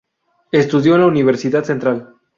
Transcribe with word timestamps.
Estudió 0.51 0.95
en 0.95 1.01
la 1.01 1.05
Universidad 1.05 1.63
Central. 1.63 2.15